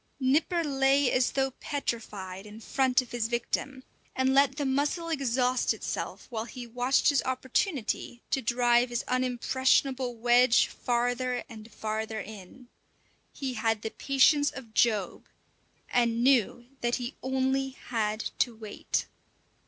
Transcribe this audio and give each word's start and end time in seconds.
Nipper 0.19 0.63
lay 0.63 1.11
as 1.11 1.33
though 1.33 1.51
petrified 1.51 2.47
in 2.47 2.59
front 2.59 3.03
of 3.03 3.11
his 3.11 3.27
victim, 3.27 3.83
and 4.15 4.33
let 4.33 4.55
the 4.57 4.65
mussel 4.65 5.09
exhaust 5.09 5.75
itself 5.75 6.25
while 6.31 6.45
he 6.45 6.65
watched 6.65 7.09
his 7.09 7.21
opportunity 7.21 8.23
to 8.31 8.41
drive 8.41 8.89
his 8.89 9.03
unimpressionable 9.07 10.15
wedge 10.15 10.65
farther 10.65 11.43
and 11.47 11.71
farther 11.71 12.19
in. 12.19 12.67
He 13.31 13.53
had 13.53 13.83
the 13.83 13.91
patience 13.91 14.49
of 14.49 14.73
Job, 14.73 15.27
and 15.87 16.23
knew 16.23 16.65
that 16.81 16.95
he 16.95 17.13
only 17.21 17.69
had 17.69 18.31
to 18.39 18.55
wait. 18.55 19.05